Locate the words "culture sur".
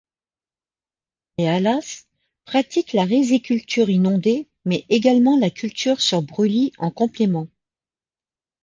5.51-6.23